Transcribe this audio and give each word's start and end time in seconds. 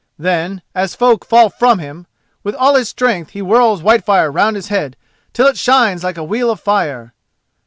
Then, 0.17 0.63
as 0.73 0.95
folk 0.95 1.23
fall 1.23 1.51
from 1.51 1.77
him, 1.77 2.07
with 2.43 2.55
all 2.55 2.73
his 2.73 2.89
strength 2.89 3.33
he 3.33 3.39
whirls 3.41 3.83
Whitefire 3.83 4.31
round 4.31 4.55
his 4.55 4.69
head 4.69 4.97
till 5.31 5.45
it 5.45 5.59
shines 5.59 6.03
like 6.03 6.17
a 6.17 6.23
wheel 6.23 6.49
of 6.49 6.59
fire. 6.59 7.13